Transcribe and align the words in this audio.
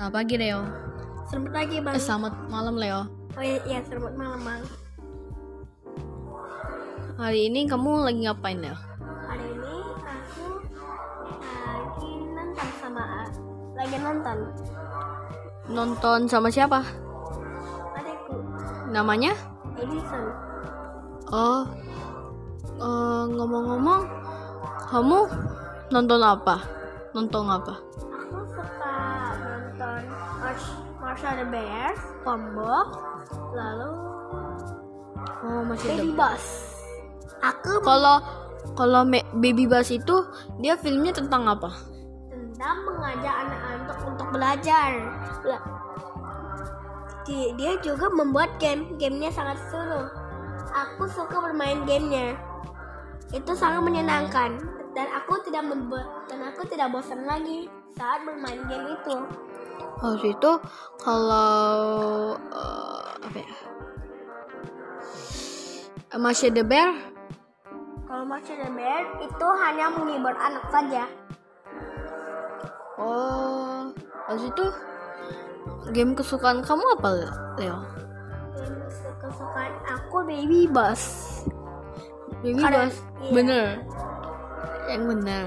Selamat 0.00 0.16
pagi 0.16 0.36
Leo. 0.40 0.64
Selamat 1.28 1.50
pagi 1.52 1.76
bang. 1.76 1.92
Eh, 1.92 2.00
selamat 2.00 2.34
malam 2.48 2.74
Leo. 2.80 3.04
Oh 3.36 3.44
iya, 3.44 3.60
iya 3.68 3.84
selamat 3.84 4.16
malam 4.16 4.40
bang. 4.40 4.62
Hari 7.20 7.40
ini 7.52 7.68
kamu 7.68 8.08
lagi 8.08 8.24
ngapain 8.24 8.64
Leo? 8.64 8.80
Hari 9.28 9.44
ini 9.44 9.76
aku 10.00 10.44
lagi 11.44 12.12
nonton 12.32 12.68
sama 12.80 13.28
lagi 13.76 13.96
nonton 14.00 14.38
Nonton 15.68 16.20
sama 16.32 16.48
siapa? 16.48 16.80
adikku 17.92 18.40
Namanya? 18.96 19.36
Edison. 19.76 20.24
Oh, 21.28 21.68
eh, 22.64 23.22
ngomong-ngomong, 23.36 24.08
kamu 24.88 25.18
nonton 25.92 26.20
apa? 26.24 26.56
Nonton 27.12 27.52
apa? 27.52 27.90
Marsha 31.20 31.36
the 31.36 31.46
Bear, 31.52 31.92
Tombok, 32.24 32.88
lalu 33.52 33.92
Oh, 35.44 35.60
masih 35.68 35.92
ada. 35.92 36.00
Baby 36.00 36.16
Boss. 36.16 36.44
Aku 37.44 37.76
Kalau 37.84 38.24
kalau 38.72 39.04
Baby 39.36 39.68
Bass 39.68 39.92
itu 39.92 40.16
dia 40.64 40.80
filmnya 40.80 41.12
tentang 41.12 41.44
apa? 41.44 41.68
tentang 42.32 42.76
mengajak 42.88 43.34
anak-anak 43.36 43.98
untuk 44.00 44.28
belajar. 44.32 44.90
Bela- 45.44 45.64
Di- 47.28 47.52
Dia 47.52 47.76
juga 47.84 48.08
membuat 48.08 48.56
game, 48.56 48.96
gamenya 48.96 49.28
sangat 49.28 49.60
seru. 49.68 50.08
Aku 50.72 51.04
suka 51.04 51.36
bermain 51.36 51.84
gamenya. 51.84 52.32
Itu 53.28 53.52
sangat 53.52 53.84
menyenangkan 53.84 54.56
dan 54.96 55.06
aku 55.12 55.36
tidak 55.44 55.68
membuat 55.68 56.08
dan 56.32 56.48
aku 56.48 56.64
tidak 56.64 56.88
bosan 56.88 57.28
lagi 57.28 57.68
saat 57.92 58.24
bermain 58.24 58.64
game 58.72 58.96
itu. 58.96 59.16
Habis 60.00 60.32
itu 60.32 60.50
kalau 60.98 61.60
eh, 62.36 63.04
apa 63.20 63.38
ya? 63.38 63.52
Masih 66.16 66.50
the 66.50 66.64
Bear? 66.64 66.90
Kalau 68.04 68.24
Master 68.26 68.58
the 68.58 68.70
Bear 68.74 69.02
itu 69.22 69.46
hanya 69.62 69.86
menghibur 69.88 70.34
anak 70.34 70.64
saja. 70.68 71.04
Oh, 72.98 73.88
habis 74.26 74.50
itu 74.50 74.64
game 75.94 76.12
kesukaan 76.12 76.60
kamu 76.60 76.82
apa 76.98 77.08
Leo? 77.56 77.78
Game 78.52 78.76
kesukaan 79.22 79.72
aku 79.86 80.16
Baby 80.26 80.66
Boss. 80.66 81.02
Baby 82.40 82.60
Karena- 82.60 82.88
Bass, 82.88 82.96
iya. 83.20 83.32
bener, 83.32 83.66
yang 84.88 85.02
bener. 85.06 85.44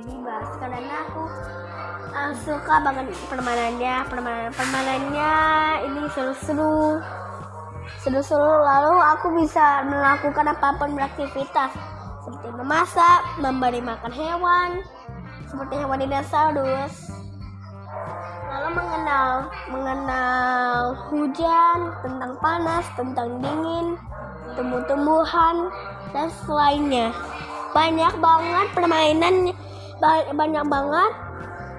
Baby 0.00 0.16
bass 0.24 0.48
karena 0.56 0.96
aku 1.04 1.22
uh, 2.16 2.32
suka 2.40 2.74
banget 2.80 3.12
permainannya, 3.28 3.94
permainan 4.08 4.52
permainannya 4.56 5.34
ini 5.84 6.02
seru-seru, 6.16 6.96
seru-seru. 8.00 8.52
Lalu 8.64 8.96
aku 8.96 9.26
bisa 9.44 9.84
melakukan 9.84 10.56
apa 10.56 10.68
pun 10.80 10.96
beraktivitas 10.96 11.76
seperti 12.24 12.48
memasak, 12.56 13.20
memberi 13.44 13.84
makan 13.84 14.12
hewan, 14.16 14.80
seperti 15.52 15.74
hewan 15.76 16.00
dinosaurus. 16.00 17.12
Lalu 18.50 18.68
mengenal 18.72 19.52
mengenal 19.68 20.96
hujan, 21.12 21.78
tentang 22.00 22.32
panas, 22.40 22.88
tentang 22.96 23.36
dingin, 23.44 24.00
tumbuh-tumbuhan 24.56 25.68
dan 26.16 26.32
selainnya. 26.48 27.12
Banyak 27.76 28.16
banget 28.18 28.66
permainan 28.74 29.54
ba- 29.54 29.69
banyak 30.34 30.64
banget 30.66 31.12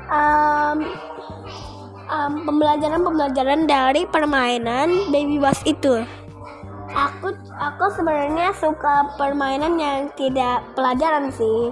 um, 0.08 0.78
um, 2.08 2.34
pembelajaran-pembelajaran 2.46 3.66
dari 3.66 4.06
permainan 4.08 5.10
Baby 5.10 5.42
Bass 5.42 5.60
itu. 5.66 6.06
Aku 6.92 7.32
aku 7.56 7.86
sebenarnya 7.96 8.52
suka 8.56 9.16
permainan 9.16 9.80
yang 9.80 10.12
tidak 10.20 10.62
pelajaran 10.76 11.32
sih. 11.32 11.72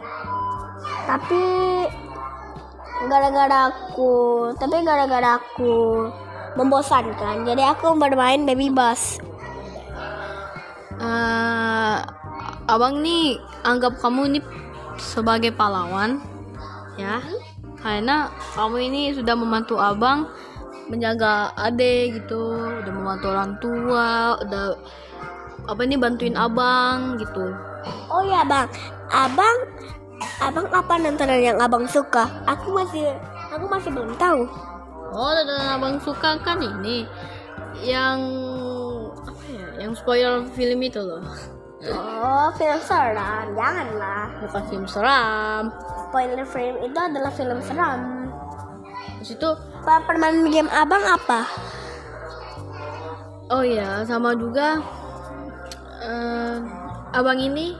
Tapi 1.05 1.41
gara-gara 3.07 3.71
aku 3.71 4.11
tapi 4.59 4.83
gara-gara 4.83 5.39
aku 5.39 6.07
membosankan 6.59 7.47
jadi 7.47 7.71
aku 7.71 7.95
bermain 7.95 8.43
baby 8.43 8.67
bass 8.67 9.23
Eh, 10.99 11.97
abang 12.67 12.99
nih 12.99 13.39
anggap 13.63 14.03
kamu 14.03 14.35
ini 14.35 14.39
sebagai 14.99 15.55
pahlawan, 15.55 16.19
ya, 16.99 17.23
karena 17.79 18.27
kamu 18.59 18.77
ini 18.91 19.01
sudah 19.15 19.35
membantu 19.39 19.79
abang 19.79 20.27
menjaga 20.91 21.55
adik 21.55 22.19
gitu, 22.19 22.59
udah 22.83 22.93
membantu 22.93 23.25
orang 23.31 23.51
tua, 23.63 24.35
udah 24.43 24.65
apa 25.69 25.81
ini 25.85 25.95
bantuin 26.01 26.33
abang 26.33 27.13
gitu. 27.21 27.53
oh 28.09 28.25
ya 28.25 28.41
bang 28.41 28.65
abang 29.13 29.57
abang 30.41 30.65
apa 30.73 30.93
nontonan 30.97 31.37
yang 31.37 31.57
abang 31.61 31.85
suka 31.85 32.25
aku 32.49 32.73
masih 32.73 33.05
aku 33.53 33.69
masih 33.69 33.93
belum 33.93 34.17
tahu 34.17 34.49
Oh, 35.09 35.33
dan 35.33 35.49
abang 35.73 35.97
suka 35.97 36.37
kan 36.45 36.61
ini 36.61 37.01
yang 37.81 38.21
apa 39.25 39.41
ya, 39.49 39.67
yang 39.81 39.97
spoiler 39.97 40.45
film 40.53 40.85
itu 40.85 41.01
loh. 41.01 41.25
oh 41.89 42.53
film 42.53 42.77
seram 42.85 43.49
janganlah 43.57 44.29
Bukan 44.45 44.63
film 44.69 44.85
seram. 44.85 45.73
Spoiler 46.09 46.41
film 46.41 46.81
itu 46.81 46.97
adalah 46.97 47.29
film 47.29 47.61
seram. 47.61 47.99
Terus 49.21 49.37
itu 49.37 49.49
Pak 49.85 50.09
permainan 50.09 50.49
game 50.49 50.71
abang 50.73 51.05
apa? 51.05 51.45
Oh 53.49 53.61
ya, 53.61 54.01
sama 54.03 54.33
juga 54.33 54.81
eh, 56.01 56.55
abang 57.13 57.37
ini 57.37 57.77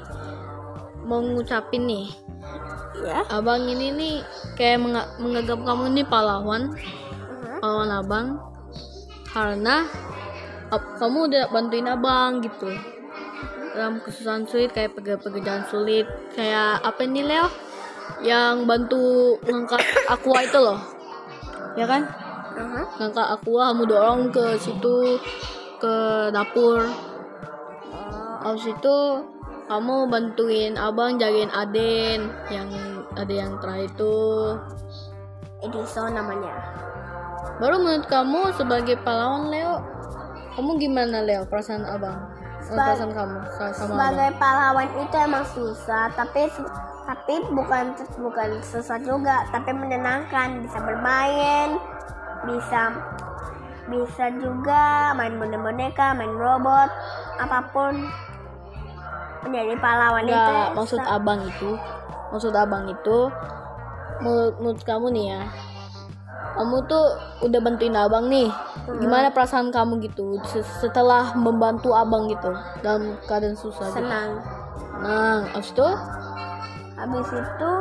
mau 1.04 1.26
ngucapin 1.26 1.90
nih. 1.90 2.08
ya 3.00 3.24
Abang 3.32 3.64
ini 3.64 3.96
nih 3.96 4.16
kayak 4.54 4.84
menga- 4.84 5.10
menganggap 5.18 5.60
kamu 5.64 5.84
nih 5.96 6.06
pahlawan, 6.06 6.64
Mhm. 6.76 7.58
pahlawan 7.64 7.92
abang. 7.96 8.28
Karena 9.30 9.88
ab- 10.68 11.00
kamu 11.00 11.32
udah 11.32 11.44
bantuin 11.50 11.88
abang 11.88 12.44
gitu. 12.44 12.68
Dalam 13.72 14.04
kesusahan 14.04 14.44
sulit 14.46 14.76
kayak 14.76 15.00
pekerjaan 15.00 15.64
sulit. 15.72 16.06
Kayak 16.36 16.84
apa 16.84 17.02
nih 17.08 17.24
Leo 17.24 17.48
yang 18.20 18.64
bantu 18.64 19.00
ngangkat 19.42 19.80
aqua 20.06 20.40
itu 20.42 20.58
loh 20.58 20.80
ya 21.74 21.86
kan 21.86 22.04
Mhm. 22.50 22.84
ngangkat 22.98 23.28
aqua 23.32 23.72
kamu 23.72 23.84
dorong 23.86 24.22
ke 24.30 24.58
situ 24.58 25.16
ke 25.78 25.96
dapur 26.30 26.84
Habis 28.40 28.72
itu 28.72 28.98
kamu 29.68 30.08
bantuin 30.08 30.74
abang 30.74 31.20
jagain 31.20 31.52
Aden 31.52 32.32
yang 32.48 32.72
ada 33.14 33.34
yang 33.36 33.60
terakhir 33.60 33.92
itu. 33.92 34.16
Edison 35.60 36.16
namanya 36.16 36.56
Baru 37.60 37.76
menurut 37.78 38.08
kamu 38.08 38.56
sebagai 38.56 38.96
pahlawan 38.98 39.52
Leo, 39.52 39.84
kamu 40.56 40.80
gimana 40.80 41.20
Leo 41.20 41.44
perasaan 41.44 41.84
abang? 41.84 42.16
Eh, 42.16 42.64
Seba- 42.64 42.96
perasaan 42.96 43.12
kamu 43.12 43.38
sama 43.52 43.74
sebagai 43.76 44.30
pahlawan 44.40 44.88
itu 44.88 45.16
emang 45.20 45.44
susah 45.46 46.08
tapi 46.10 46.48
tapi 47.10 47.42
bukan 47.50 47.98
bukan 48.22 48.50
susah 48.62 49.02
juga 49.02 49.42
tapi 49.50 49.74
menyenangkan 49.74 50.62
bisa 50.62 50.78
bermain 50.78 51.82
bisa 52.46 52.94
bisa 53.90 54.30
juga 54.38 55.18
main 55.18 55.34
boneka-boneka 55.42 56.14
main 56.14 56.30
robot 56.38 56.90
apa 57.42 57.66
pun 57.74 57.98
menjadi 59.42 59.74
pahlawan 59.82 60.28
abang? 60.28 60.36
itu 60.36 60.52
Nggak, 60.54 60.68
maksud 60.76 61.00
sa- 61.00 61.12
abang 61.16 61.40
itu, 61.48 61.72
maksud 62.30 62.54
abang 62.54 62.84
itu, 62.92 63.18
menurut, 64.20 64.54
menurut 64.60 64.82
kamu 64.84 65.08
nih 65.16 65.26
ya, 65.32 65.42
kamu 66.60 66.76
tuh 66.92 67.06
udah 67.48 67.60
bantuin 67.64 67.96
abang 67.96 68.28
nih. 68.28 68.52
Gimana 69.00 69.32
perasaan 69.32 69.72
kamu 69.72 70.04
gitu 70.04 70.44
se- 70.44 70.68
setelah 70.84 71.32
membantu 71.40 71.96
abang 71.96 72.28
gitu 72.28 72.52
dalam 72.84 73.16
keadaan 73.26 73.56
susah? 73.56 73.88
Gitu? 73.90 74.04
senang 74.04 74.44
Nah, 75.00 75.48
abis 75.56 75.72
itu 75.72 75.88
habis 77.00 77.30
itu 77.32 77.72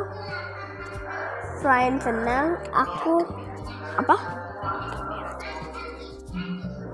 selain 1.59 1.99
senang 1.99 2.55
aku 2.70 3.26
apa 3.99 4.17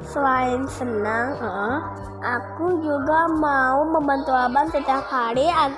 selain 0.08 0.62
senang 0.70 1.36
Heeh. 1.36 1.76
Aku 2.24 2.80
juga 2.80 3.28
mau 3.28 3.84
membantu 3.84 4.32
abang 4.32 4.64
setiap 4.72 5.04
hari 5.12 5.44
ag- 5.44 5.76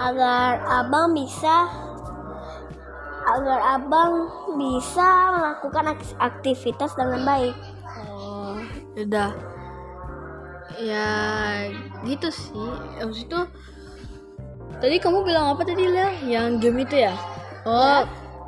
agar 0.00 0.56
abang 0.64 1.12
bisa 1.12 1.68
agar 3.28 3.60
abang 3.76 4.24
bisa 4.56 5.36
melakukan 5.36 5.92
ak- 5.92 6.16
aktivitas 6.16 6.96
dengan 6.96 7.28
baik. 7.28 7.52
Oh, 8.08 8.56
udah. 8.96 9.36
Ya 10.80 11.12
gitu 12.08 12.32
sih. 12.32 12.72
Habis 12.96 13.28
itu 13.28 13.40
tadi 14.80 14.96
kamu 14.98 15.22
bilang 15.22 15.54
apa 15.54 15.62
tadi 15.62 15.84
lah? 15.86 16.10
Yang 16.24 16.48
game 16.64 16.78
itu 16.82 16.96
ya? 17.06 17.14
Oh, 17.68 18.02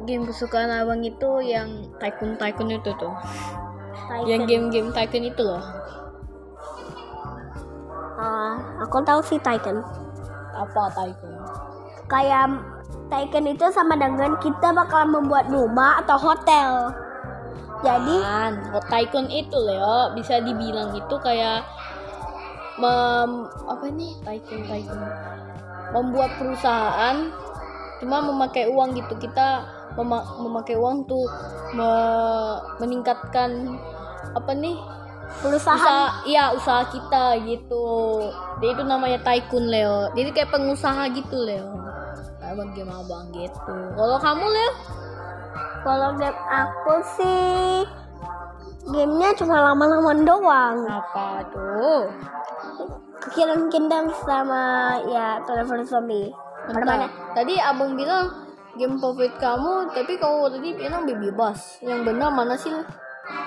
game 0.08 0.24
kesukaan 0.24 0.72
abang 0.72 1.04
itu 1.04 1.30
yang 1.44 1.92
tycoon 2.00 2.34
tycoon 2.40 2.72
itu 2.72 2.90
tuh. 2.96 3.14
Tycoon. 4.08 4.26
Yang 4.28 4.42
game-game 4.48 4.90
tycoon 4.90 5.24
itu 5.28 5.42
loh. 5.44 5.62
Ah, 8.22 8.54
aku 8.80 9.02
tahu 9.02 9.20
sih 9.24 9.40
Tycoon. 9.40 9.82
Apa 10.54 10.82
tycoon? 10.94 11.34
Kayak 12.06 12.60
Tycoon 13.12 13.52
itu 13.52 13.68
sama 13.68 13.92
dengan 13.92 14.40
kita 14.40 14.72
bakal 14.72 15.04
membuat 15.04 15.52
rumah 15.52 16.00
atau 16.00 16.16
hotel. 16.16 16.88
Jadi 17.84 18.16
oh, 18.72 18.84
tycoon 18.88 19.28
itu 19.28 19.58
Leo 19.58 20.16
bisa 20.16 20.38
dibilang 20.40 20.94
itu 20.96 21.14
kayak 21.18 21.66
mem, 22.78 23.50
apa 23.68 23.84
nih 23.90 24.16
tycoon 24.22 24.62
tycoon 24.64 25.02
membuat 25.92 26.30
perusahaan 26.40 27.16
cuma 28.02 28.18
memakai 28.24 28.66
uang 28.72 28.96
gitu. 28.98 29.14
Kita 29.20 29.62
mema- 29.94 30.26
memakai 30.40 30.74
uang 30.74 31.06
tuh 31.06 31.24
me- 31.76 32.60
meningkatkan 32.82 33.78
apa 34.32 34.52
nih 34.56 34.76
perusahaan? 35.44 35.78
usaha 35.78 36.04
iya 36.26 36.50
usaha 36.56 36.82
kita 36.88 37.38
gitu. 37.46 37.86
Dia 38.58 38.74
itu 38.74 38.82
namanya 38.82 39.20
tycoon 39.22 39.68
Leo. 39.68 40.10
Jadi 40.16 40.28
kayak 40.32 40.50
pengusaha 40.50 41.08
gitu 41.12 41.36
Leo. 41.36 41.68
Nah, 42.42 42.52
bagi 42.58 42.82
abang 42.82 43.30
gitu. 43.36 43.76
Kalau 43.94 44.18
kamu 44.18 44.44
Leo? 44.50 44.72
Kalau 45.82 46.14
game 46.14 46.38
aku 46.46 46.94
sih 47.18 47.82
gamenya 48.86 49.30
cuma 49.34 49.62
lama-lama 49.62 50.14
doang. 50.22 50.78
apa 50.86 51.42
tuh 51.50 52.06
Kekilan 53.22 53.70
kindang 53.70 54.10
sama 54.26 54.96
ya 55.06 55.38
telepon 55.46 55.86
zombie. 55.86 56.30
Mana? 56.70 57.06
Tadi 57.34 57.58
abang 57.58 57.94
bilang 57.94 58.30
game 58.78 58.96
favorit 58.98 59.34
kamu, 59.38 59.90
tapi 59.92 60.16
kamu 60.16 60.48
tadi 60.48 60.68
bilang 60.74 61.02
baby 61.04 61.30
bus. 61.34 61.82
Yang 61.82 62.00
benar 62.08 62.30
mana 62.32 62.54
sih? 62.56 62.72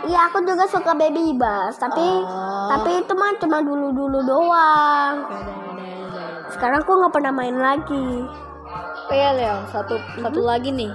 Iya 0.08 0.32
aku 0.32 0.40
juga 0.48 0.66
suka 0.70 0.96
baby 0.96 1.36
bus, 1.36 1.76
tapi 1.76 2.04
Oh. 2.24 2.68
tapi 2.72 3.04
itu 3.04 3.14
mah 3.18 3.36
cuma 3.40 3.60
dulu-dulu 3.60 4.20
doang. 4.24 5.16
Sekarang 6.52 6.80
aku 6.84 6.92
nggak 6.96 7.14
pernah 7.14 7.34
main 7.36 7.58
lagi. 7.60 8.24
Oh 9.06 9.16
ya 9.16 9.36
Leo, 9.36 9.60
satu 9.70 10.00
satu 10.18 10.40
lagi 10.42 10.72
nih. 10.72 10.94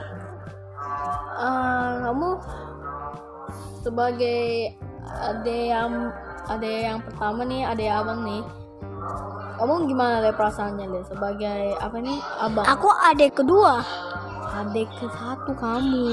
Eh, 1.40 1.90
kamu 2.04 2.28
sebagai 3.80 4.76
ada 5.08 5.54
yang 5.56 6.12
ada 6.46 6.68
yang 6.68 6.98
pertama 7.04 7.44
nih, 7.44 7.66
ada 7.66 7.82
yang 7.82 7.96
abang 8.06 8.20
nih. 8.24 8.42
Kamu 9.60 9.84
gimana 9.84 10.24
deh 10.24 10.32
perasaannya 10.32 10.86
deh 10.88 11.04
sebagai 11.04 11.76
apa 11.76 11.96
nih 12.00 12.16
abang? 12.40 12.64
Aku 12.64 12.88
adik 12.88 13.36
kedua. 13.36 13.84
Adik 14.50 14.88
ke 14.96 15.06
satu 15.12 15.52
kamu. 15.52 16.08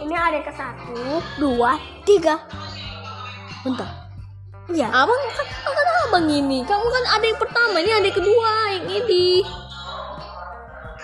Ini 0.00 0.14
adik 0.16 0.48
ke 0.48 0.52
satu, 0.56 1.20
dua, 1.36 1.76
tiga. 2.08 2.40
Bentar. 3.60 4.08
Iya. 4.72 4.88
Abang 4.88 5.20
kan, 5.36 5.46
kan 5.68 5.86
abang 6.08 6.26
ini. 6.32 6.64
Kamu 6.64 6.86
kan 6.88 7.04
adik 7.20 7.36
pertama, 7.36 7.84
ini 7.84 7.92
adik 8.00 8.16
kedua 8.16 8.50
yang 8.72 8.86
ini. 8.88 9.44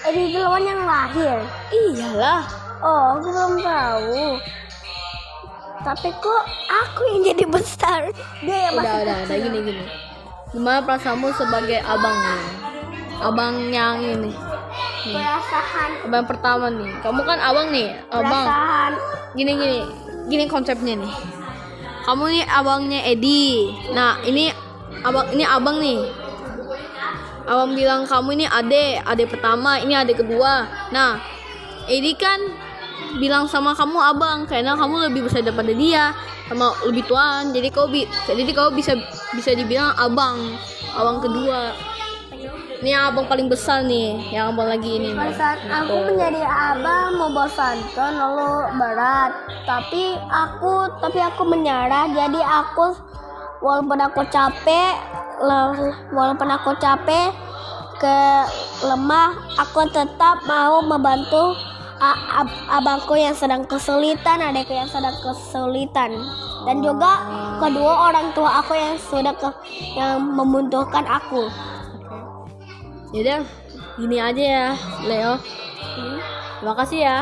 Adik 0.00 0.32
duluan 0.32 0.64
yang 0.64 0.80
lahir. 0.88 1.44
Iyalah. 1.68 2.40
Oh, 2.80 3.20
aku 3.20 3.28
belum 3.28 3.54
tahu. 3.60 4.40
Tapi 5.80 6.08
kok 6.12 6.42
aku 6.68 7.00
yang 7.08 7.32
jadi 7.32 7.44
besar? 7.48 8.00
Dia 8.44 8.68
yang 8.68 8.74
Udah, 8.76 8.84
masih 8.84 9.00
udah, 9.00 9.16
udah 9.24 9.38
gini 9.40 9.58
gini. 9.64 9.84
Gimana 10.52 10.78
perasaanmu 10.84 11.28
sebagai 11.32 11.78
abang 11.80 12.16
nih? 12.20 12.42
Abang 13.20 13.54
yang 13.72 13.96
ini. 14.04 14.32
Nih, 15.08 15.16
perasaan 15.16 15.90
abang 16.04 16.24
pertama 16.28 16.66
nih. 16.68 16.90
Kamu 17.00 17.20
kan 17.24 17.38
abang 17.40 17.68
nih, 17.72 17.88
abang. 18.12 18.46
perasaan 18.46 18.92
Gini 19.32 19.52
gini. 19.56 19.80
Gini 20.28 20.44
konsepnya 20.52 20.94
nih. 21.00 21.12
Kamu 22.04 22.24
nih 22.28 22.44
abangnya 22.44 23.00
Edi. 23.08 23.72
Nah, 23.96 24.20
ini 24.24 24.52
abang 25.00 25.26
ini 25.32 25.44
abang 25.48 25.76
nih. 25.80 26.00
Abang 27.48 27.72
bilang 27.72 28.04
kamu 28.04 28.36
ini 28.36 28.46
ade, 28.46 29.00
ade 29.00 29.24
pertama, 29.26 29.80
ini 29.80 29.96
ade 29.96 30.12
kedua. 30.12 30.68
Nah, 30.92 31.18
Edi 31.90 32.14
kan 32.14 32.38
bilang 33.18 33.50
sama 33.50 33.74
kamu 33.74 33.98
abang 33.98 34.38
karena 34.46 34.78
kamu 34.78 35.10
lebih 35.10 35.26
besar 35.26 35.42
daripada 35.42 35.74
dia 35.74 36.14
sama 36.46 36.74
lebih 36.86 37.06
tuaan 37.06 37.50
jadi 37.50 37.68
kau 37.70 37.86
bi 37.86 38.06
jadi 38.26 38.42
kau 38.54 38.70
bisa 38.70 38.94
bisa 39.34 39.54
dibilang 39.54 39.94
abang 39.98 40.58
abang 40.94 41.22
kedua. 41.22 41.74
Ini 42.80 42.96
yang 42.96 43.12
abang 43.12 43.28
paling 43.28 43.52
besar 43.52 43.84
nih 43.84 44.32
yang 44.32 44.56
abang 44.56 44.72
lagi 44.72 44.96
ini. 44.96 45.12
Pada 45.12 45.36
saat 45.36 45.60
aku 45.68 46.00
menjadi 46.00 46.40
abang 46.48 47.12
membawa 47.20 47.44
santan 47.52 48.16
lalu 48.16 48.72
berat 48.80 49.36
tapi 49.68 50.16
aku 50.32 50.88
tapi 51.04 51.20
aku 51.20 51.44
menyerah 51.44 52.08
jadi 52.08 52.40
aku 52.40 52.96
walaupun 53.60 54.00
aku 54.00 54.24
capek 54.32 54.96
walaupun 56.08 56.48
aku 56.48 56.72
capek 56.80 57.28
ke 58.00 58.18
lemah 58.80 59.36
aku 59.60 59.84
tetap 59.92 60.40
mau 60.48 60.80
membantu 60.80 61.52
ab- 62.00 62.60
abangku 62.72 63.14
yang 63.14 63.36
sedang 63.36 63.68
kesulitan 63.68 64.40
adikku 64.40 64.72
yang 64.72 64.88
sedang 64.88 65.14
kesulitan 65.20 66.16
dan 66.64 66.76
juga 66.80 67.24
kedua 67.60 68.08
orang 68.08 68.32
tua 68.32 68.64
aku 68.64 68.72
yang 68.72 68.96
sudah 68.96 69.32
ke 69.36 69.48
yang 69.94 70.20
membutuhkan 70.20 71.04
aku 71.04 71.46
Yaudah, 73.10 73.42
gini 73.98 74.22
aja 74.22 74.38
ya, 74.38 74.66
Leo. 75.02 75.34
Terima 76.62 76.74
kasih 76.78 76.98
ya. 77.02 77.18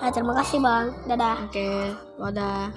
nah, 0.00 0.08
terima 0.08 0.32
kasih 0.32 0.56
bang 0.64 0.88
dadah 1.04 1.36
Oke, 1.44 1.92
wadah. 2.16 2.72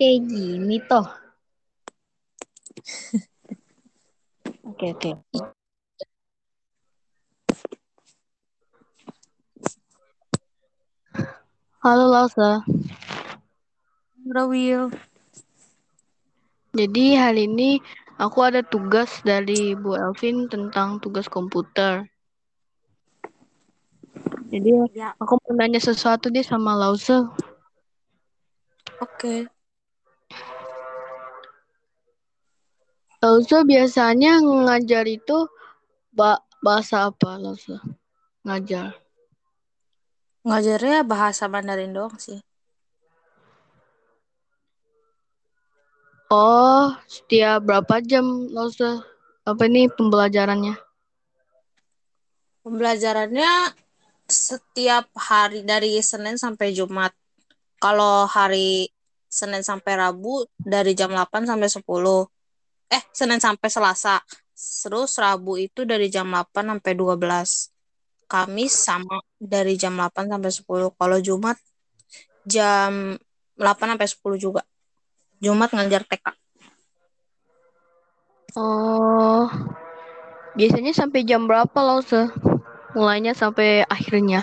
Kayak 0.00 0.32
gini 0.32 0.80
toh. 0.88 1.04
Oke, 4.64 4.86
oke. 4.96 5.10
Halo 11.84 12.04
Lausa. 12.08 12.64
Will. 14.24 14.90
Jadi 16.72 17.04
hari 17.20 17.44
ini 17.50 17.70
aku 18.16 18.38
ada 18.48 18.64
tugas 18.64 19.20
dari 19.26 19.76
Bu 19.76 19.90
Elvin 20.00 20.48
tentang 20.48 20.88
tugas 21.04 21.28
komputer. 21.28 22.08
Jadi 24.50 24.70
Ya, 24.94 25.14
aku 25.22 25.38
mau 25.42 25.52
nanya 25.58 25.78
sesuatu 25.78 26.26
deh 26.32 26.42
sama 26.42 26.72
Lause. 26.80 27.26
oke. 29.00 29.34
Lause 33.20 33.68
biasanya 33.68 34.40
ngajar 34.40 35.04
itu 35.04 35.44
ba- 36.08 36.40
bahasa 36.64 37.12
apa 37.12 37.36
Lause? 37.36 37.76
Ngajar. 38.48 38.96
Ngajarnya 40.40 41.04
bahasa 41.04 41.44
Mandarin 41.44 41.92
doang 41.92 42.16
sih. 42.16 42.40
Oh, 46.32 46.96
setiap 47.04 47.60
berapa 47.60 48.00
jam 48.00 48.24
Lause? 48.48 49.04
Apa 49.44 49.68
ini 49.68 49.92
pembelajarannya? 49.92 50.80
Pembelajarannya 52.64 53.76
setiap 54.32 55.12
hari 55.12 55.60
dari 55.60 56.00
Senin 56.00 56.40
sampai 56.40 56.72
Jumat. 56.72 57.12
Kalau 57.76 58.24
hari 58.24 58.88
Senin 59.28 59.60
sampai 59.60 60.00
Rabu 60.00 60.48
dari 60.56 60.96
jam 60.96 61.12
8 61.12 61.44
sampai 61.44 61.68
10. 61.68 61.84
Eh, 62.90 63.02
Senin 63.14 63.38
sampai 63.38 63.70
Selasa. 63.70 64.18
Terus 64.60 65.16
Rabu 65.16 65.56
itu 65.56 65.86
dari 65.88 66.10
jam 66.12 66.28
8 66.28 66.76
sampai 66.76 66.92
12. 66.92 67.70
Kamis 68.30 68.74
sama 68.74 69.22
dari 69.38 69.74
jam 69.78 69.94
8 69.96 70.26
sampai 70.28 70.50
10. 70.52 70.88
Kalau 70.94 71.18
Jumat 71.22 71.56
jam 72.44 73.16
8 73.56 73.94
sampai 73.96 74.08
10 74.10 74.36
juga. 74.36 74.62
Jumat 75.40 75.72
ngajar 75.72 76.04
TK. 76.04 76.26
Oh, 78.58 79.46
biasanya 80.58 80.90
sampai 80.90 81.22
jam 81.22 81.46
berapa 81.46 81.78
Lause? 81.80 82.28
Mulainya 82.98 83.32
sampai 83.32 83.86
akhirnya. 83.86 84.42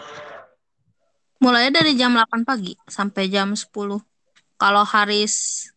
Mulainya 1.37 1.83
dari 1.83 1.93
jam 1.99 2.15
8 2.15 2.47
pagi 2.47 2.73
sampai 2.87 3.29
jam 3.29 3.53
10. 3.53 4.01
Kalau 4.57 4.83
hari 4.87 5.27
S- 5.27 5.69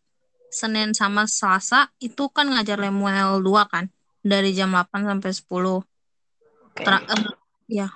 Senin 0.50 0.90
sama 0.92 1.30
Selasa 1.30 1.94
itu 2.02 2.26
kan 2.34 2.50
ngajar 2.50 2.76
Lemuel 2.82 3.38
2 3.40 3.70
kan. 3.70 3.86
Dari 4.20 4.52
jam 4.52 4.74
8 4.74 5.06
sampai 5.06 5.30
10. 5.32 5.80
Oke. 5.80 6.82
Tra- 6.84 7.06
eh, 7.06 7.22
ya. 7.70 7.88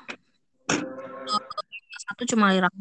satu 2.05 2.23
cuma 2.31 2.53
lirang. 2.55 2.73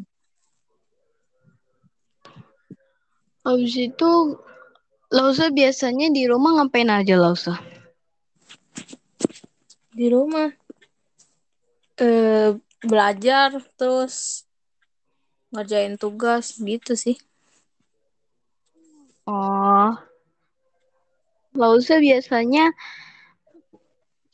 Habis 3.43 3.75
itu 3.75 4.11
Lausa 5.13 5.51
biasanya 5.51 6.09
di 6.13 6.25
rumah 6.25 6.57
ngapain 6.61 6.89
aja 6.89 7.15
Lausa? 7.19 7.59
Di 9.93 10.07
rumah 10.09 10.49
eh 12.01 12.57
belajar 12.81 13.61
terus 13.77 14.43
ngerjain 15.53 15.95
tugas 16.01 16.57
gitu 16.57 16.97
sih. 16.97 17.15
Oh. 19.23 19.91
Lausa 21.53 22.01
biasanya 22.01 22.73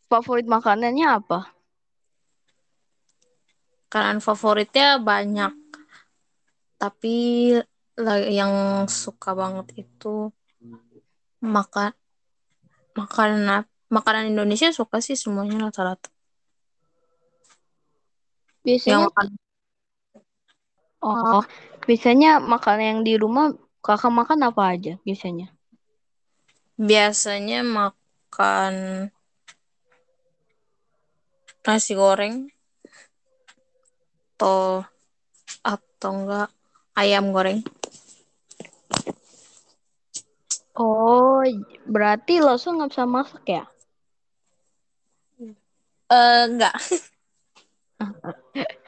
favorit 0.08 0.48
makanannya 0.48 1.08
apa? 1.19 1.51
Makanan 3.89 4.17
favoritnya 4.24 4.98
banyak. 4.98 5.53
Tapi 6.79 7.17
yang 8.31 8.86
suka 8.88 9.36
banget 9.36 9.84
itu 9.84 10.31
makan 11.43 11.91
makanan 12.96 13.67
makanan 13.91 14.31
Indonesia 14.31 14.72
suka 14.72 15.03
sih 15.03 15.19
semuanya 15.19 15.67
rata-rata. 15.67 16.08
Yang 18.63 18.63
Biasanya 18.63 18.98
makan 19.12 19.27
Oh, 21.00 21.39
biasanya 21.88 22.43
makanan 22.43 22.84
yang 22.84 23.01
di 23.08 23.15
rumah 23.15 23.55
kakak 23.79 24.12
makan 24.12 24.39
apa 24.48 24.62
aja 24.75 24.93
biasanya? 25.07 25.50
biasanya 26.79 27.59
makan 27.59 28.75
nasi 31.67 31.91
goreng 31.91 32.48
atau 34.39 34.88
atau 35.59 36.12
enggak 36.15 36.48
ayam 36.95 37.36
goreng. 37.36 37.59
Oh, 40.79 41.43
berarti 41.83 42.39
Lausa 42.39 42.71
nggak 42.71 42.95
bisa 42.95 43.03
masak 43.03 43.43
ya? 43.43 43.67
Eh 46.07 46.41
enggak. 46.48 46.79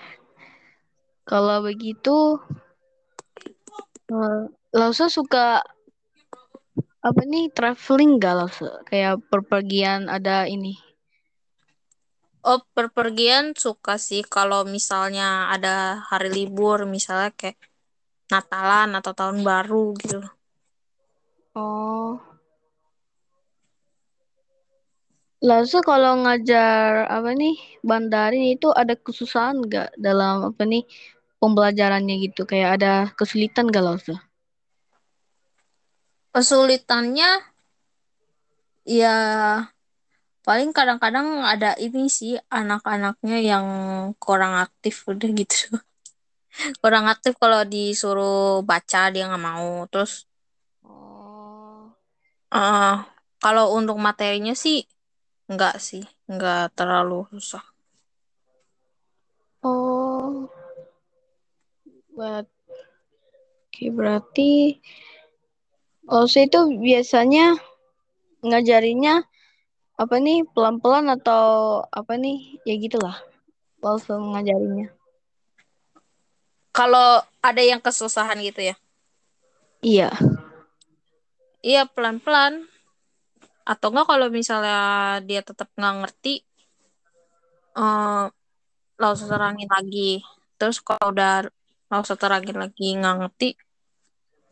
Kalau 1.29 1.59
begitu, 1.67 2.39
eh, 4.15 4.47
Lausa 4.71 5.11
suka 5.11 5.59
apa 7.03 7.21
nih 7.27 7.51
traveling 7.51 8.15
gak 8.23 8.35
Lausa? 8.39 8.71
Kayak 8.87 9.19
perpergian 9.27 10.07
ada 10.07 10.47
ini. 10.47 10.79
Oh, 12.41 12.63
perpergian 12.71 13.51
suka 13.53 13.99
sih 13.99 14.23
kalau 14.23 14.63
misalnya 14.63 15.51
ada 15.51 15.99
hari 16.07 16.31
libur, 16.31 16.87
misalnya 16.87 17.35
kayak 17.35 17.59
Natalan 18.31 18.95
atau 18.95 19.11
tahun 19.11 19.43
baru 19.43 19.91
gitu. 19.99 20.23
Oh. 21.51 22.15
Lausa 25.43 25.83
kalau 25.83 26.23
ngajar 26.23 27.11
apa 27.11 27.35
nih 27.35 27.59
Bandarin 27.83 28.55
itu 28.55 28.71
ada 28.71 28.95
kesusahan 28.95 29.67
nggak 29.67 29.99
dalam 29.99 30.47
apa 30.47 30.63
nih 30.63 30.87
pembelajarannya 31.43 32.15
gitu? 32.23 32.47
Kayak 32.47 32.69
ada 32.79 32.93
kesulitan 33.19 33.67
gak 33.67 33.83
Lausa? 33.83 34.30
Kesulitannya 36.31 37.43
ya 38.87 39.15
paling 40.47 40.71
kadang-kadang 40.71 41.43
ada 41.43 41.75
ini 41.75 42.07
sih 42.07 42.39
anak-anaknya 42.47 43.37
yang 43.43 43.67
kurang 44.15 44.55
aktif 44.55 45.03
udah 45.11 45.29
gitu. 45.35 45.75
kurang 46.81 47.11
aktif 47.11 47.35
kalau 47.35 47.67
disuruh 47.67 48.63
baca 48.63 49.11
dia 49.11 49.27
nggak 49.27 49.43
mau. 49.43 49.83
Terus 49.91 50.23
Oh. 50.87 51.91
eh 52.51 52.95
kalau 53.43 53.75
untuk 53.75 53.99
materinya 53.99 54.55
sih 54.55 54.87
enggak 55.51 55.83
sih, 55.83 56.07
enggak 56.31 56.71
terlalu 56.79 57.27
susah. 57.35 57.63
Oh. 59.67 60.47
Buat 62.15 62.47
Oke, 63.71 63.87
berarti 63.87 64.77
Lausa 66.09 66.45
itu 66.45 66.59
biasanya 66.81 67.57
ngajarinnya 68.41 69.21
apa 70.01 70.15
nih 70.17 70.41
pelan-pelan 70.49 71.13
atau 71.13 71.45
apa 71.93 72.17
nih 72.17 72.57
ya 72.65 72.73
gitulah 72.81 73.21
langsung 73.81 74.33
ngajarinnya. 74.33 74.89
Kalau 76.71 77.21
ada 77.43 77.61
yang 77.61 77.83
kesusahan 77.83 78.39
gitu 78.41 78.73
ya. 78.73 78.75
Iya. 79.83 80.09
Iya 81.61 81.85
pelan-pelan. 81.85 82.65
Atau 83.61 83.93
enggak 83.93 84.09
kalau 84.09 84.27
misalnya 84.33 84.79
dia 85.21 85.45
tetap 85.45 85.69
nggak 85.77 85.95
ngerti, 86.01 86.41
eh 87.77 88.25
langsung 88.97 89.29
terangin 89.29 89.69
lagi. 89.69 90.25
Terus 90.57 90.81
kalau 90.81 91.13
udah 91.13 91.45
langsung 91.93 92.17
terangin 92.17 92.57
lagi 92.57 92.97
nggak 92.97 93.15
ngerti, 93.21 93.53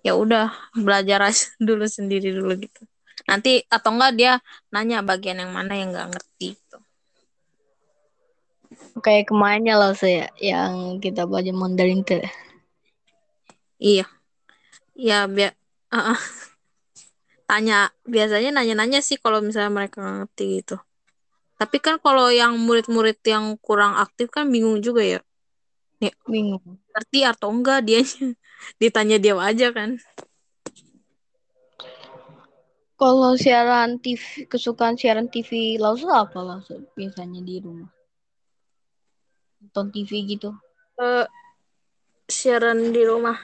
ya 0.06 0.16
udah 0.16 0.52
belajar 0.76 1.32
aja 1.32 1.46
dulu 1.68 1.86
sendiri 1.86 2.32
dulu 2.32 2.56
gitu. 2.60 2.82
Nanti 3.28 3.62
atau 3.68 3.94
enggak 3.94 4.14
dia 4.16 4.32
nanya 4.74 5.04
bagian 5.04 5.44
yang 5.44 5.52
mana 5.52 5.76
yang 5.76 5.92
nggak 5.92 6.10
ngerti 6.18 6.56
gitu. 6.56 6.78
Kayak 9.00 9.32
kemarinnya 9.32 9.76
lah 9.76 9.92
saya 9.96 10.30
yang 10.40 11.02
kita 11.02 11.26
belajar 11.26 11.56
Mandarin 11.56 12.06
tuh. 12.06 12.24
Iya. 13.80 14.06
Iya, 15.00 15.32
biar 15.32 15.56
tanya 17.50 17.90
biasanya 18.06 18.54
nanya-nanya 18.54 19.00
sih 19.02 19.18
kalau 19.18 19.42
misalnya 19.42 19.72
mereka 19.74 20.04
ngerti 20.04 20.62
gitu. 20.62 20.78
Tapi 21.60 21.78
kan 21.84 22.00
kalau 22.00 22.32
yang 22.32 22.56
murid-murid 22.56 23.20
yang 23.28 23.60
kurang 23.60 24.00
aktif 24.00 24.32
kan 24.32 24.48
bingung 24.48 24.80
juga 24.80 25.04
ya. 25.04 25.20
Ya, 26.00 26.16
Bingung. 26.24 26.80
Ngerti 27.00 27.24
atau 27.24 27.56
enggak 27.56 27.88
dia 27.88 28.04
ditanya 28.82 29.16
dia 29.16 29.40
aja 29.40 29.72
kan. 29.72 29.96
Kalau 33.00 33.40
siaran 33.40 34.04
TV, 34.04 34.44
kesukaan 34.52 35.00
siaran 35.00 35.32
TV 35.32 35.80
Lausa 35.80 36.28
apa 36.28 36.44
Lausa 36.44 36.76
biasanya 37.00 37.40
di 37.40 37.64
rumah? 37.64 37.88
Nonton 39.64 39.88
TV 39.96 40.28
gitu. 40.28 40.52
Eh, 41.00 41.24
siaran 42.28 42.92
di 42.92 43.00
rumah. 43.08 43.40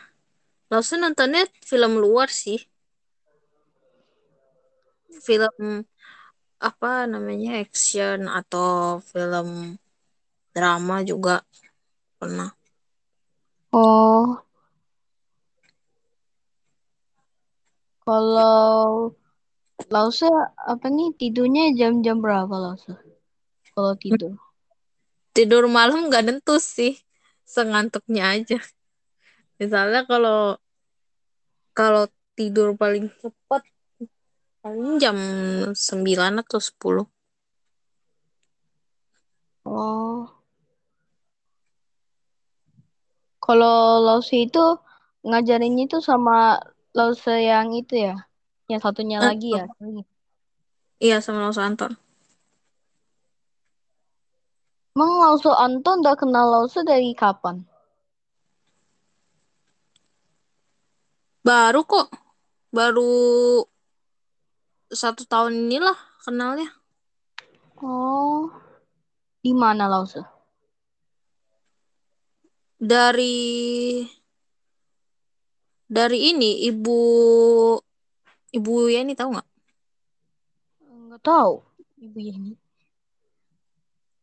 Langsung 0.67 1.07
nontonnya 1.07 1.47
film 1.63 2.03
luar 2.03 2.27
sih. 2.27 2.59
Film 5.23 5.87
apa 6.59 7.07
namanya 7.07 7.63
action 7.63 8.27
atau 8.27 8.99
film 8.99 9.79
drama 10.51 10.99
juga 11.07 11.47
pernah. 12.19 12.51
Oh. 13.75 14.39
Kalau 18.07 19.11
Lausa 19.91 20.31
apa 20.55 20.87
nih 20.87 21.11
tidurnya 21.19 21.75
jam-jam 21.75 22.23
berapa 22.23 22.55
Lausa? 22.55 22.95
Kalau 23.75 23.91
tidur. 23.99 24.39
Tidur 25.35 25.67
malam 25.67 26.07
nggak 26.07 26.23
nentu 26.23 26.55
sih, 26.55 26.95
sengantuknya 27.43 28.39
aja. 28.39 28.63
Misalnya 29.59 30.07
kalau 30.07 30.55
kalau 31.75 32.07
tidur 32.39 32.79
paling 32.79 33.11
cepat 33.19 33.67
paling 34.63 34.95
jam 35.03 35.17
9 35.75 36.39
atau 36.39 36.59
10. 36.63 37.03
Oh. 39.67 40.34
Kalau 43.45 44.01
Lausa 44.01 44.41
itu 44.41 44.65
ngajarinnya 45.21 45.85
itu 45.85 46.01
sama 46.01 46.57
Lausa 46.97 47.37
yang 47.37 47.69
itu 47.77 47.93
ya. 48.09 48.25
Yang 48.65 48.81
satunya 48.89 49.21
Eh, 49.21 49.25
lagi 49.29 49.53
ya. 49.53 49.65
Iya 50.97 51.17
sama 51.21 51.45
Lausa 51.45 51.61
Anton. 51.69 51.93
Emang 54.97 55.11
Lausa 55.21 55.53
Anton 55.61 56.01
udah 56.01 56.15
kenal 56.17 56.45
Lausa 56.49 56.81
dari 56.81 57.13
kapan? 57.13 57.61
Baru 61.45 61.85
kok, 61.85 62.09
baru 62.73 63.61
satu 64.89 65.29
tahun 65.29 65.69
inilah 65.69 65.93
kenalnya. 66.25 66.73
Oh. 67.77 68.49
Di 69.45 69.53
mana 69.53 69.85
Lausa? 69.85 70.34
Dari 72.75 73.35
dari 75.85 76.33
ini 76.33 76.65
ibu 76.67 76.99
ibu 78.51 78.71
Yeni 78.89 79.13
tahu 79.15 79.29
nggak? 79.37 79.47
Enggak 80.83 81.21
tahu. 81.23 81.53
Ibu 82.01 82.17
Yeni. 82.19 82.51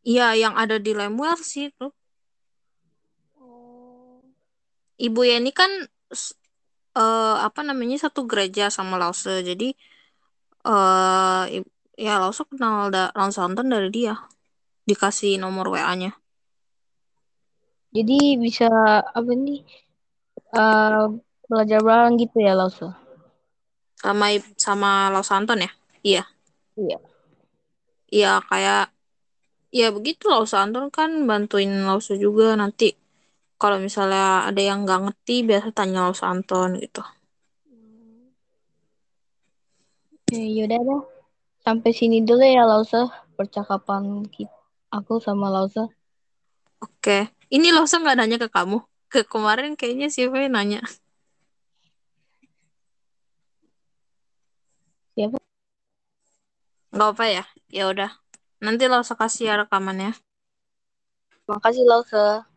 Iya 0.03 0.35
yang 0.35 0.55
ada 0.59 0.77
di 0.83 0.91
Lemwer 0.99 1.39
sih 1.39 1.71
tuh. 1.79 1.95
Oh. 3.39 4.19
Ibu 4.99 5.21
Yeni 5.23 5.51
kan 5.55 5.71
eh, 6.99 7.37
apa 7.47 7.61
namanya 7.65 7.97
satu 8.05 8.27
gereja 8.31 8.69
sama 8.69 8.99
Lause. 9.01 9.41
Jadi 9.49 9.73
eh 10.67 11.43
i- 11.57 11.71
ya 11.99 12.19
Lause 12.23 12.43
kenal 12.51 12.91
da 12.95 13.11
Lance 13.19 13.39
Anton 13.41 13.67
dari 13.73 13.89
dia. 13.95 14.15
Dikasih 14.89 15.39
nomor 15.39 15.71
WA-nya. 15.71 16.22
Jadi 17.97 18.19
bisa 18.45 18.69
apa 19.19 19.33
nih? 19.45 19.61
eh 20.61 21.05
belajar 21.49 21.81
bareng 21.89 22.15
gitu 22.23 22.37
ya 22.47 22.53
Lausa? 22.61 22.89
Sama 24.03 24.27
sama 24.65 24.91
Lause 25.13 25.33
Anton 25.39 25.59
ya? 25.67 25.71
Iya. 26.03 26.23
Iya. 26.77 26.99
Iya 28.17 28.33
kayak 28.51 28.83
ya 29.79 29.87
begitu 29.97 30.25
Lause 30.33 30.57
Anton 30.63 30.87
kan 30.97 31.11
bantuin 31.29 31.73
Lause 31.89 32.13
juga 32.25 32.47
nanti 32.61 32.89
kalau 33.61 33.79
misalnya 33.87 34.49
ada 34.49 34.61
yang 34.69 34.79
nggak 34.85 35.01
ngerti 35.05 35.35
biasa 35.49 35.69
tanya 35.79 35.99
Lause 36.07 36.25
Anton 36.33 36.71
gitu. 36.85 37.03
Ya, 40.35 40.43
yaudah 40.57 40.81
dah. 40.89 41.03
Sampai 41.65 41.91
sini 41.99 42.19
dulu 42.29 42.45
ya 42.57 42.63
Lausa 42.71 43.01
percakapan 43.39 44.03
kita, 44.35 44.57
aku 44.97 45.13
sama 45.27 45.47
Lausa. 45.55 45.85
Oke. 46.81 47.19
Ini 47.53 47.69
Lause 47.77 48.01
nggak 48.01 48.17
nanya 48.17 48.37
ke 48.41 48.49
kamu. 48.49 48.81
Ke 49.13 49.29
kemarin 49.29 49.77
kayaknya 49.77 50.09
siapa 50.09 50.41
yang 50.41 50.57
nanya. 50.57 50.81
Siapa? 55.13 55.37
Nggak 56.97 57.09
apa 57.13 57.25
ya? 57.29 57.45
Ya 57.69 57.85
udah. 57.93 58.11
Nanti 58.65 58.89
Lause 58.89 59.13
kasih 59.13 59.53
ya 59.53 59.55
rekamannya. 59.61 60.17
Makasih 61.45 61.85
Lausa. 61.85 62.49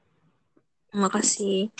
Terima 0.87 1.11
kasih. 1.11 1.75